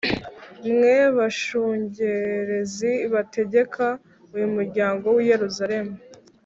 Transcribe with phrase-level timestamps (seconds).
[0.71, 3.85] mwe bashungerezi, bategeka
[4.35, 5.95] uyu muryango w’i Yeruzalemu.